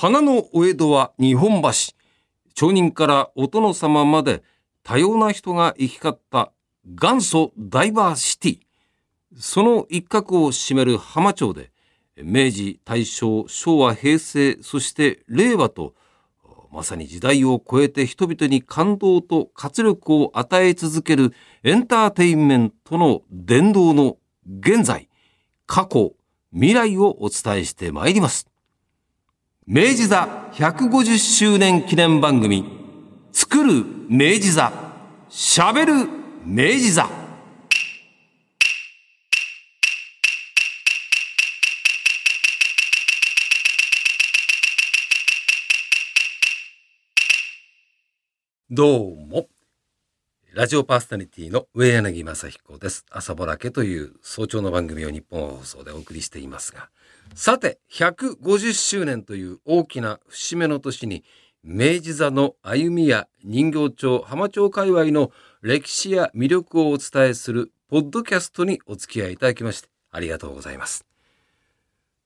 [0.00, 1.68] 花のお江戸は日本橋。
[2.54, 4.42] 町人からお殿様まで
[4.82, 6.52] 多様な人が行き交った
[6.86, 8.58] 元祖ダイバーシティ。
[9.38, 11.70] その一角を占める浜町で、
[12.16, 15.94] 明治、大正、昭和、平成、そして令和と、
[16.72, 25.10] まさに時代を超えて人々に感動と活力を与え続けるエンターテインメントの伝道の現在、
[25.66, 26.14] 過去、
[26.54, 28.49] 未来をお伝えしてまいります。
[29.72, 32.64] 明治座150周年記念番組、
[33.30, 34.72] 作る明治座、
[35.28, 35.92] しゃべる
[36.44, 37.08] 明治座。
[48.68, 49.59] どうも。
[50.52, 53.06] ラジオパーソナリティの上柳正彦です。
[53.08, 56.88] 朝ぼらけという早朝の番組を日本放送でお送りしていますが、
[57.36, 61.22] さて、150周年という大きな節目の年に、
[61.62, 65.30] 明治座の歩みや人形町、浜町界隈の
[65.62, 71.06] 歴史や魅力をお伝えするポッドキャストにお付き合いいただきまして、ありがとうございます。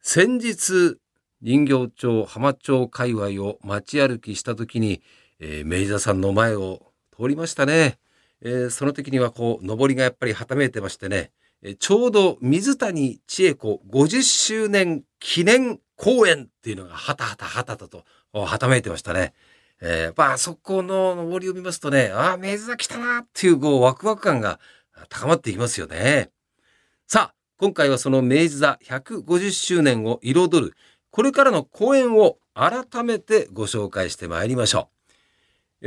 [0.01, 0.97] 先日、
[1.43, 5.03] 人形町、浜町界隈を街歩きした時に、
[5.41, 7.99] えー、明治座さんの前を通りましたね。
[8.45, 19.33] えー、その時にはこう、上りがやっぱりはためいてましてね、えちょうど水谷千恵子50周年記念公演っていうのがはたはたはたたとはためいてましたね。
[19.81, 24.61] えー、まあそこの上りを見ますとね、ああ、明治座来たなっていうこうワクワク感が
[25.09, 26.31] 高まっていきますよね。
[27.07, 30.75] さあ、今回はその明治座150周年を彩る
[31.11, 34.94] これからの公演を改めてご紹介してまいりましょう。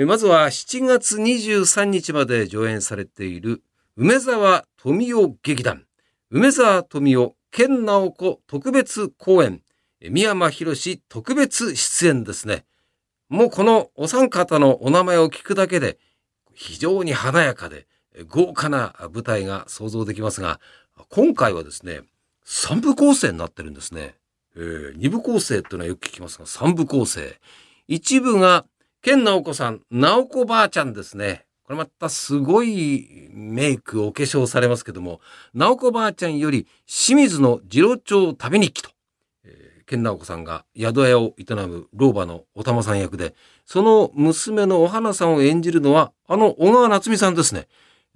[0.05, 3.63] まずは7月23日まで上演されている
[3.95, 5.85] 梅沢富美男劇団、
[6.29, 9.63] 梅沢富美男健直子特別公演、
[9.99, 12.65] 宮山博史特別出演ですね。
[13.29, 15.97] もうこのお三方のお名前を聞くだけで、
[16.53, 17.87] 非常に華やかで
[18.27, 20.59] 豪華な舞台が想像できますが、
[21.09, 22.01] 今回はですね、
[22.43, 24.13] 三部構成になってるんですね。
[24.55, 27.39] えー、二部構成っていうのはよく聞きますが、三部構成。
[27.87, 28.65] 一部が、
[29.01, 31.45] 健直子さん、直子ばあちゃんですね。
[31.63, 35.19] これまたすごいメイク、お化粧されますけども、
[35.53, 38.89] 直子ばあちゃんより清水の次郎長旅日記と、
[39.43, 43.35] えー、健直子さんが宿屋を営む老婆のお玉さん役で、
[43.65, 47.67] その娘のお花さんを演じるのは、あの小川夏美さんですね。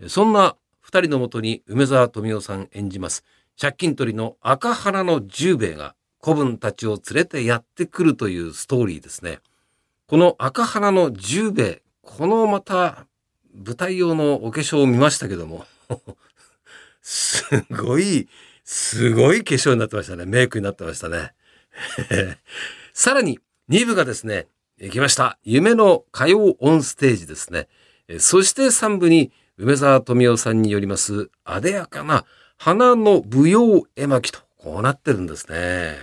[0.07, 3.23] そんな二人のもとに梅沢富美男さん演じます。
[3.59, 9.39] 借金取りの赤花の十兵衛が子分たちを連れてやってくるというストーリーですね。
[10.11, 13.05] この赤花の十兵衛、このまた
[13.55, 15.65] 舞台用のお化粧を見ましたけども
[17.01, 18.27] すごい、
[18.65, 20.25] すごい化粧になってましたね。
[20.25, 21.31] メイクになってましたね。
[22.91, 23.39] さらに、
[23.69, 24.49] 2部がですね、
[24.81, 25.39] 行きました。
[25.43, 27.69] 夢の歌謡オンステージですね。
[28.19, 32.25] そして3部に、梅沢富美男さんによります、あでやかな
[32.57, 35.95] 花の舞踊絵巻と、こうなってるんですね。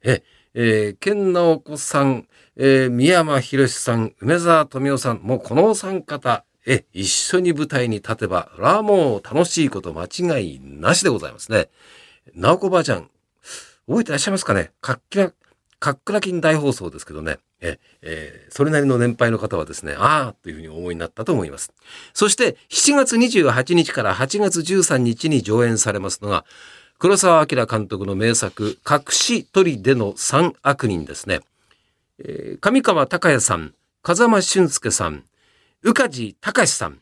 [0.00, 0.22] え、
[0.54, 11.70] えー、健直子さん、えー、宮山博さん、梅沢富美男さん、もうこのお三方、え、一緒に舞台に立てば、それはもう楽しいこと間違いなしでございますね。
[12.34, 13.10] 直子ばあちゃん、
[13.88, 14.70] 覚えてらっしゃいますかね？
[14.80, 15.32] かっきら、
[15.80, 17.38] かっくら金大放送ですけどね。
[17.60, 21.72] え、えー、それなりの年配の方はですね、ああ、というふうに思いになったと思います。
[22.12, 26.44] そして、7月28日から8月13日に上演されますのが、
[27.02, 31.40] 黒澤明監督の名作、隠し鳥での三悪人ですね。
[32.20, 35.24] えー、上川隆也さん、風間俊介さん、
[35.82, 37.00] 宇梶隆さん、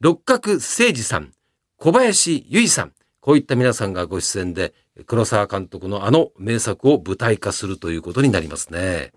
[0.00, 1.32] 六角誠二さん、
[1.76, 4.74] 小林由衣さん、こういった皆さんがご出演で、
[5.06, 9.12] 黒沢監督のあの名作を舞台化するということになりますね。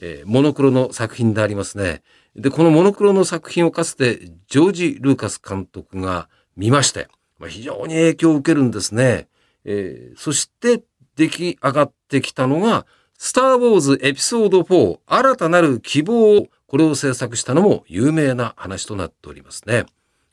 [0.00, 2.02] えー、モノクロの作品でありますね。
[2.34, 4.18] で、このモノクロの作品をかつて
[4.48, 7.06] ジョージ・ルーカス監督が見まして、
[7.38, 9.28] まあ、非常に影響を受けるんですね。
[9.70, 10.82] えー、そして
[11.16, 12.86] 出来上がってきたのが、
[13.18, 19.84] スター・ウォーズエピソード4新たなる希望をこれを制作したのも有名な話となっておりますね。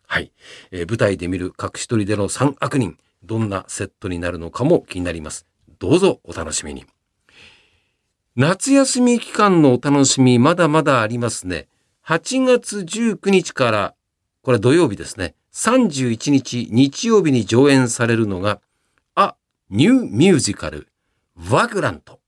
[0.08, 0.32] はい。
[0.72, 5.46] えー、舞台で見る隠し撮りでの三悪人、どんなセットになるのかも気になります。
[5.80, 6.86] どうぞお楽しみに。
[8.38, 11.68] 夏休み期間のお楽しみ、まだまだありますね。
[12.06, 13.96] 8月19日から、
[14.44, 15.36] これ土曜日ですね。
[15.54, 18.62] 31日日曜日に上演されるのが、
[19.72, 20.88] ニューミュージカル、
[21.50, 22.20] ワグラント。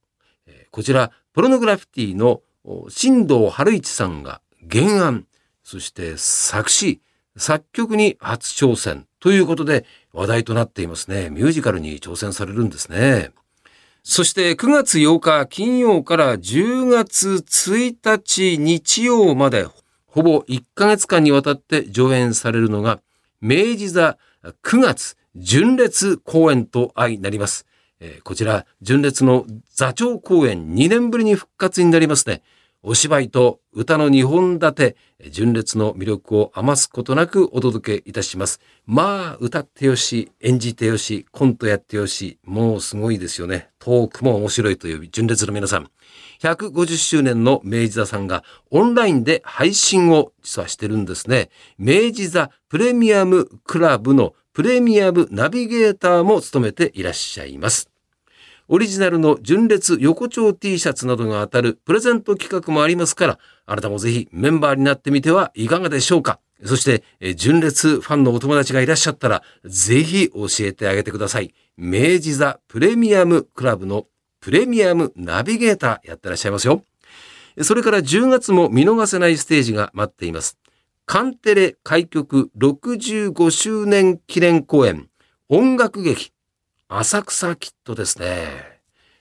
[0.71, 2.41] こちら、ポルノグラフィティの
[2.89, 5.27] 新藤春一さんが原案、
[5.63, 6.99] そして作詞、
[7.35, 11.29] 作曲に初挑戦ということで話題となっていますね。
[11.29, 13.31] ミュージカルに挑戦されるんですね。
[14.01, 19.67] そして9月8日金曜から10月1日日曜まで
[20.07, 22.99] ほぼ1ヶ月間にわたって上演されるのが
[23.41, 24.17] 明治座
[24.63, 27.65] 9月純烈公演と相なります。
[27.99, 32.41] えー、こちら純烈の座長公演2年ぶりに復活になりますね。
[32.83, 34.95] お芝居と歌の2本立て、
[35.29, 38.61] 純烈の魅力を余すことなくお届けいたします。
[38.85, 43.69] まあ、歌ってよし、演じてよし、コントやってよし、もうすごいですよね。
[43.79, 45.89] トークも面白いという純烈の皆さん。
[46.39, 51.49] 150周年の明治座さんがオンラインで配信を実はしてるんですね。
[51.77, 57.91] 明治座プレミアムクラブのプレミアムナビゲーターも務めていらっしゃいます。
[58.67, 66.39] オリジナルの純烈横丁 T シャツなどが当たるプレゼント企画もありますから、あなたもぜひメンバーになってみてはいかがでしょうか。
[66.65, 67.03] そして、
[67.35, 71.53] 純烈ファンのお友達がいらっしゃったら、ぜひ教えてあげてください。
[71.77, 74.07] 明治座プレミアムクラブの
[74.39, 76.81] プレミアムナビゲーターやってらっしゃいますよ。
[77.61, 80.57] それから10月も見逃せないステージが待っています。
[81.09, 85.07] カンテレ開局65周年記念公演
[85.47, 86.33] 音楽劇
[86.89, 88.45] 浅草キッドですね。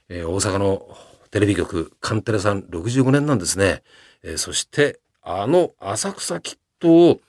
[0.08, 0.96] えー、大阪の
[1.30, 3.84] テレビ局、カンテレさん65年なんですね。
[4.24, 7.20] えー、そして、あの浅草キッドを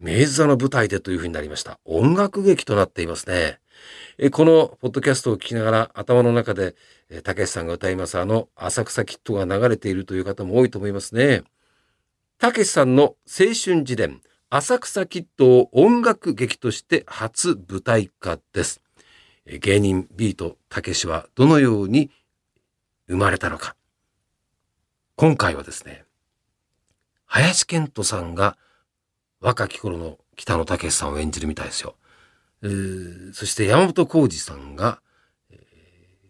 [0.00, 1.78] 明治座の舞台でというふうになりました。
[1.84, 3.58] 音楽劇となっていますね。
[4.16, 6.74] えー、このポッドキャストを聞きながら頭の中で、
[7.10, 11.42] えー、たけしさんが歌いますあの浅草キッドが流れているという方も多いと思いますね。
[12.38, 18.82] たけしさんの青春自伝、浅草キッドを音楽劇として初舞台化です。
[19.46, 22.10] 芸人ビートたけしはどのように
[23.08, 23.74] 生まれたのか。
[25.14, 26.04] 今回はですね、
[27.24, 28.58] 林健人さんが
[29.40, 31.96] 若き頃の北野武さんを演じるみたいですよ。
[32.62, 35.00] えー、そして山本浩二さんが、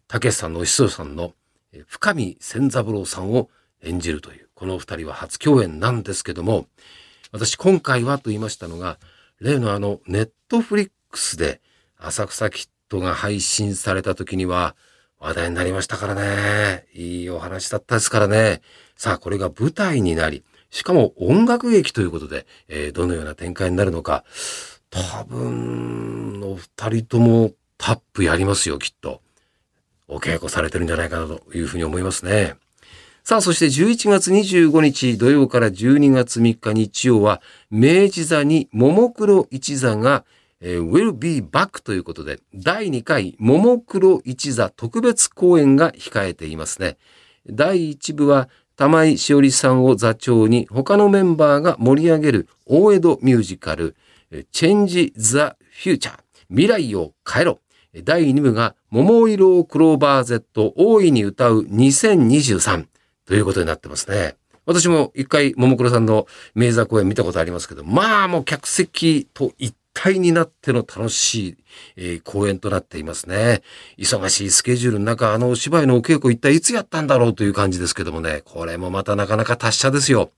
[0.07, 1.35] 武さんのお師匠さんの
[1.89, 3.51] 深見千三郎さんを
[3.83, 6.67] 演じるという、この二人は初共演なんですけども、
[7.33, 8.99] 私今回はと言いましたのが、
[9.41, 11.61] 例のあのネットフリックスで
[11.99, 14.77] 浅草キットが配信された時には
[15.19, 16.87] 話題になりましたからね。
[16.95, 18.63] いいお話だったですからね。
[18.97, 24.25] さあ、これが舞台になり、しかも音楽劇ということで、えー、どのような展開になるのか、
[24.91, 29.21] 多分、お二人ともタップやりますよ、きっと。
[30.09, 32.57] お稽古されてるんじゃないかなというふうに思いますね。
[33.29, 37.43] さあ、そして11月25日土曜から12月3日日曜は、
[37.73, 40.25] 明治座にももクロ一座が
[40.61, 46.99] えー、will be back ということで、第2回、ももクロ一座特別公演が控えていますね。
[47.51, 53.97] 第1部は、玉井しおりさんを座長に、他のメンバーが盛り上げる大江戸ミュージカル、
[54.53, 55.39] Change the
[55.83, 56.13] Future
[56.49, 57.59] 未来を変えろ。
[58.05, 62.87] 第2部が、桃色クローバー Z 大いに歌う2023
[63.27, 64.37] ということになってますね。
[64.65, 71.57] 私も一回、ももクロさんの名座公演見たことありますけど、まあもう客席と一体になっての楽しい、
[71.97, 73.63] えー、公演となっていますね。
[73.97, 80.31] 忙しいスケジュールの中、あのお芝居のお稽古一体いつやったんだろうという感じですけどもね、これもまたなかなか達者ですよ。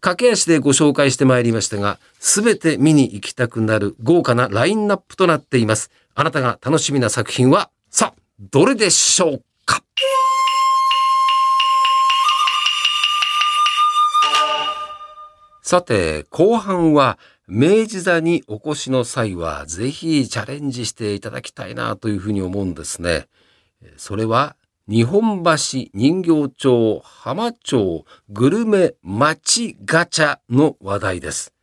[0.00, 5.90] 駆け足でご紹介してまいりましたが、すべて見に行きたくなる豪華なラインナップとなっています。
[6.14, 9.42] あなたが楽しみな作品は、さあ、どれでしょう
[15.72, 23.26] さて、後半は明治座にお越しの際は、ぜひチャレンジしていただきたいなというふうに思うんですね。
[23.96, 24.54] それは、
[24.86, 31.54] 日本橋人形町浜町グルメ町ガチャの話題です。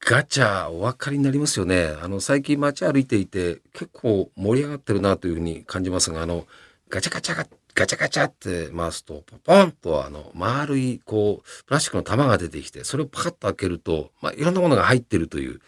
[0.00, 1.94] ガチャお分かりになりますよね。
[2.02, 6.44] あの、最近街歩いていて結構盛り上がってるなというふうに感じますが、あの、
[6.88, 15.60] ガチャガチャガガチャガチャって回すと、ポポンとあの、丸い、こう、プラスチックの玉が出てきて、それをパカッと開けると、まあ、いろんなものが入ってるという、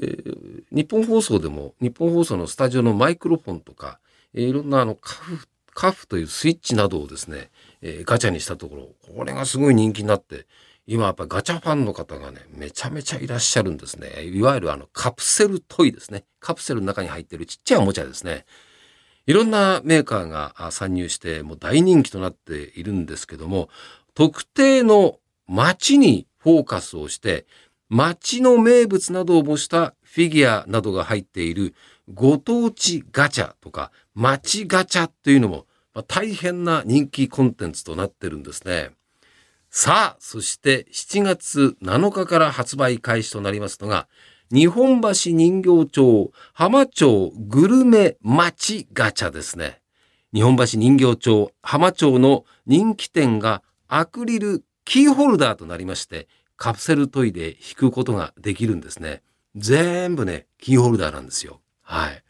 [0.00, 3.98] えー、日本放送でも、日本放送のスタジオのマイクロフォンとか、
[4.34, 7.50] えー、いろんなあの、カフ、カフというスイッチなどをですね、
[7.82, 10.46] えー、ガチャにしたところ、これがすごい人気になって、
[10.86, 14.22] 今やっぱガチャファンの方がね、めちゃめちゃいらっしゃるんですね。
[14.24, 16.24] いわゆるあのカプセルトイですね。
[16.40, 18.46] カプセルの中に入ってるちっちゃいおもちゃですね。
[19.28, 23.68] いろんなメーカーが参入してもう大人気となっているんですけども、
[24.14, 27.44] 特定の街にフォーカスをして、
[27.90, 31.74] 街の名物などを模したフィギュアなどが入っている
[32.14, 35.66] ご当地ガチャとか街ガチャというのも、
[36.06, 38.92] 大変な人気コンテンツとなってるんですね。
[39.68, 44.08] さあ、そして7月7日から発売開始となりますのが、
[44.50, 49.80] 日本橋人形町浜町グルメ町ガチャですね。
[50.32, 59.22] 日本橋人形町浜町の人気店がアクリルキーホルダーとなりましてカプセルトイで引くことができるんですね。
[59.54, 61.60] 全部ね、キーホルダーなんですよ。
[61.82, 62.22] はい。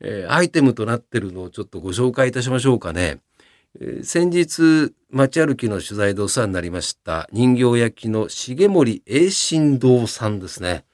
[0.00, 3.18] えー、アイテムとなってるのをちょっとご紹介いたしましょうかね。
[3.80, 10.84] えー、先日、街歩きの取材でお世話になりました人形焼きの重森栄新堂さんですね。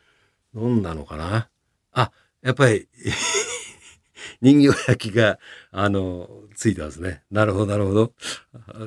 [0.54, 1.48] どんなのかな？
[1.92, 2.88] あ、やっぱり
[4.40, 5.38] 人形焼きが、
[5.70, 7.22] あの、ついてますね。
[7.30, 8.12] なるほど、なるほど。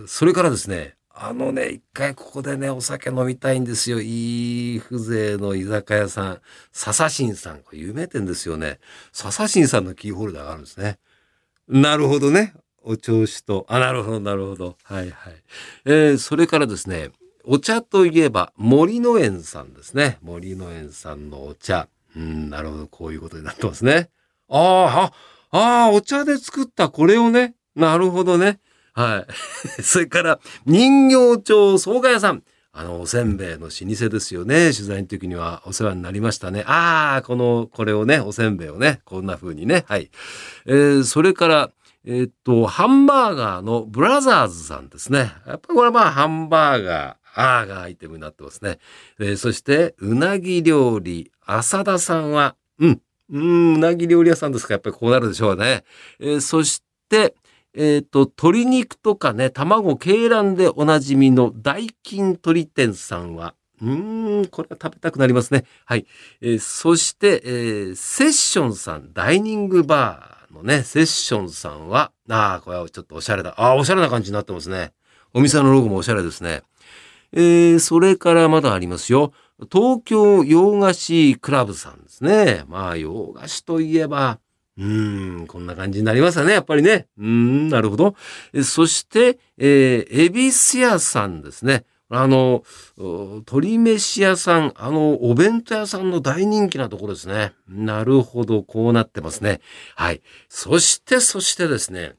[0.07, 4.01] それからですね、あのね、一回ここでね、お酒飲みたいんですよ。
[4.01, 6.41] いい風情の居酒屋さん。
[6.73, 7.59] 笹新さん。
[7.61, 8.79] これ有名店ですよね。
[9.13, 10.99] 笹新さんのキーホルダーがあるんですね。
[11.69, 12.53] なるほどね。
[12.81, 13.65] お調子と。
[13.69, 14.77] あ、なるほど、なるほど。
[14.83, 15.43] はいはい。
[15.85, 17.11] えー、それからですね、
[17.47, 20.17] お茶といえば森の園さんですね。
[20.21, 21.87] 森の園さんのお茶。
[22.15, 22.87] うん、なるほど。
[22.87, 24.09] こういうことになってますね。
[24.49, 25.11] あ
[25.51, 27.55] あ、ああ、お茶で作ったこれをね。
[27.75, 28.59] なるほどね。
[28.93, 29.25] は
[29.77, 29.81] い。
[29.83, 32.43] それから、人形町惣菜屋さん。
[32.77, 34.73] あの、おせんべいの老舗ですよね。
[34.73, 36.63] 取材の時にはお世話になりましたね。
[36.67, 39.85] ああ、この、これをね、おせんべいをね、こんな風にね。
[39.87, 40.11] はい。
[40.65, 41.71] えー、それから、
[42.05, 45.31] えー、っと、ハンバーガーのブラザーズさんですね。
[45.47, 48.79] やっぱりこれはまあ、ハンバーガー、あーがアイテムになってますね。
[49.19, 53.01] えー、そして、うなぎ料理、浅田さんは、うん、
[53.31, 54.73] うん、うなぎ料理屋さんですか？
[54.73, 55.83] やっぱりこうなるでしょうね。
[56.19, 57.35] えー、そして、
[57.73, 65.65] えっ、ー、と、鶏肉とかね、卵、鶏卵でおなじみの大金鶏店さんは、うーん、これは食べたくなりますね。
[65.83, 66.05] はい。
[66.39, 73.55] えー、そして、えー、セッションさん、ダイニングバーのね、セッションさんは、ああ、これはちょっとおしゃれだ。
[73.57, 74.93] ああ、おしゃれな感じになってますね。
[75.33, 76.63] お店のロゴもおしゃれですね。
[77.31, 79.33] えー、それからまだありますよ。
[79.71, 82.63] 東京洋菓子クラブさんですね。
[82.67, 84.39] まあ、洋菓子といえば、
[84.77, 87.07] うーん、こんな感じになりますよね、やっぱりね。
[87.17, 88.15] うん、なるほど。
[88.63, 91.85] そして、えー、エビス屋さんですね。
[92.09, 92.63] あの、
[92.97, 97.53] 鶏飯屋さん、あの、お弁当屋さんの大人気なところですね。
[97.67, 99.59] なるほど、こうなってますね。
[99.95, 100.21] はい。
[100.47, 102.15] そして、そしてですね、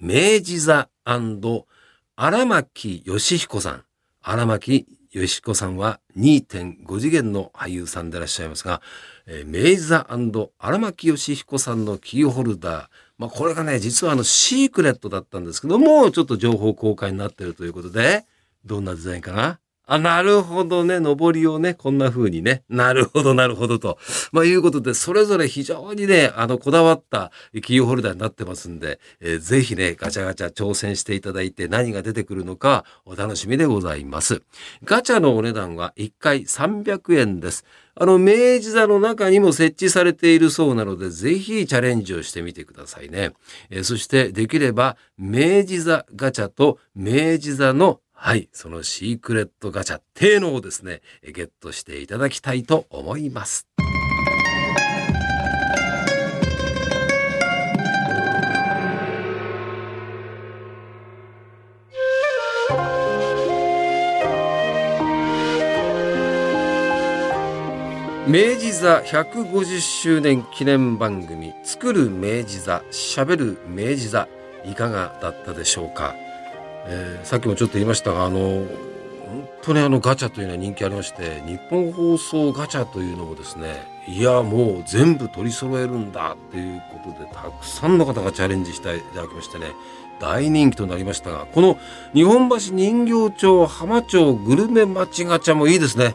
[0.00, 3.83] 明治座荒牧義彦さん。
[4.26, 8.80] 荒牧義彦さんは2.5次元の俳優さんでいらっしゃいますが、
[9.26, 10.06] えー、明治座
[10.58, 12.86] 荒牧義彦さんのキーホルダー。
[13.18, 18.24] まあ、これがね、実はあの、シークレットだったんですけども、ちょっと情報公開になってるということで、
[18.64, 19.60] どんなデザインかな？
[19.86, 20.98] あ、なるほどね。
[20.98, 22.62] 上りをね、こんな風にね。
[22.70, 23.98] なるほど、なるほどと。
[24.32, 27.30] まあ、いうことで、それぞれ非常にね、あの、こだわった
[27.62, 34.42] キーホルダーになってますんで、えー、ぜひね、ガチャガチャ挑戦していただいて何が出てくるのかお楽しみでございます。
[34.84, 37.66] ガチャのお値段は1回300円です。
[37.96, 43.32] あの、明治座の中にも設置されているそうなので、ぜひチャレンジをしてみてくださいね。
[43.70, 53.68] えー、そして、できれば、明治座ガチャと明治座のはい、そのシークレットガチャっていうのをですね、ゲットしていただきたいと思います。
[68.26, 74.26] 明治座150周年記念番組「作る明治座しゃべる明治座」
[74.64, 76.23] いかがだったでしょうか？
[76.86, 89.66] えー、さっきもちょっと言いましたがあの本当にあのガチャというのは人気ありまして日本放送ガチャというのもですねいやもう全部取り揃えるんだっていうことでたくさんの方がチャレンジしていただきましてね
[90.20, 91.78] 大人気となりましたがこの
[92.12, 96.14] 日本橋人形町浜町グルメ町ガチャもいいですね。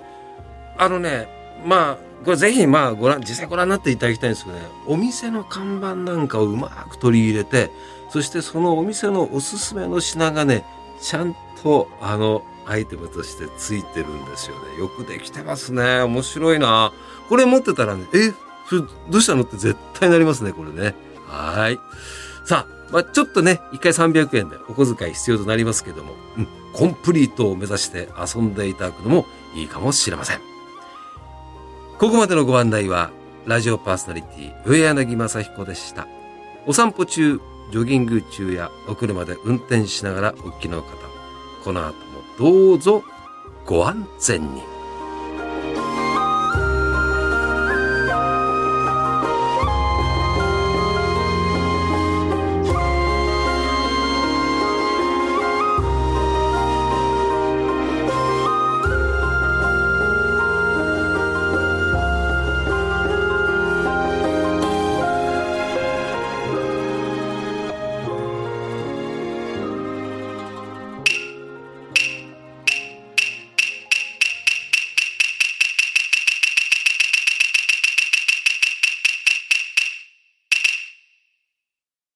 [0.78, 1.28] あのね
[1.66, 7.70] まあこれぜひまあご覧実際ご覧になっていただきたいんですけどねお店の看板なんかをうまく取り入れて
[8.10, 10.66] そしてそのお店のおすすめの品がね
[11.02, 14.78] ちゃんとあのアイテムとしてついてるんですよね。
[14.80, 16.02] よくできてますね。
[16.02, 16.92] 面白いな。
[17.28, 18.34] これ持ってたらねえ
[18.68, 20.94] それどうしたのって絶対なりますねこれね。
[21.28, 21.80] はい。
[22.46, 29.26] さあ、まあ、ちょっとね一回300円でお小遣い必要となりますけども、うん、コンプリートを目指して遊んでいただくのも
[29.56, 30.40] いいかもしれません。
[31.98, 33.12] ここまでのご案内は
[33.46, 36.08] ラジオパーソナリティ上柳正彦でした。
[36.68, 40.90] お散歩中ジョギング中やお車で運転しながらお聞きの方、
[41.64, 43.04] この後もどうぞ
[43.66, 44.69] ご安全に。